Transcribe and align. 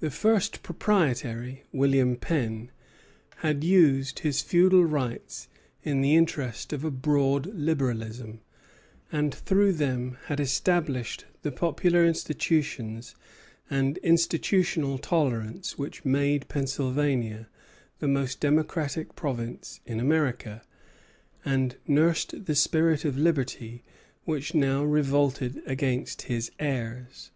The 0.00 0.10
first 0.10 0.62
proprietary, 0.62 1.62
William 1.72 2.16
Penn, 2.16 2.70
had 3.36 3.64
used 3.64 4.18
his 4.18 4.42
feudal 4.42 4.84
rights 4.84 5.48
in 5.82 6.02
the 6.02 6.14
interest 6.16 6.74
of 6.74 6.84
a 6.84 6.90
broad 6.90 7.46
liberalism; 7.46 8.40
and 9.10 9.34
through 9.34 9.72
them 9.72 10.18
had 10.26 10.38
established 10.38 11.24
the 11.40 11.50
popular 11.50 12.04
institutions 12.04 13.14
and 13.70 13.98
universal 14.04 14.98
tolerance 14.98 15.78
which 15.78 16.04
made 16.04 16.46
Pennsylvania 16.48 17.48
the 18.00 18.06
most 18.08 18.40
democratic 18.40 19.16
province 19.16 19.80
in 19.86 19.98
America, 19.98 20.60
and 21.42 21.76
nursed 21.86 22.44
the 22.44 22.54
spirit 22.54 23.06
of 23.06 23.16
liberty 23.16 23.82
which 24.26 24.52
now 24.54 24.84
revolted 24.84 25.62
against 25.64 26.20
his 26.28 26.50
heirs. 26.58 27.30